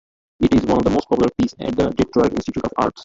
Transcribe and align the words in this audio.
It 0.39 0.55
is 0.55 0.63
one 0.63 0.77
of 0.79 0.83
the 0.83 0.89
most 0.89 1.07
popular 1.09 1.29
pieces 1.39 1.55
at 1.59 1.75
the 1.75 1.91
Detroit 1.91 2.33
Institute 2.33 2.65
of 2.65 2.73
Arts. 2.75 2.99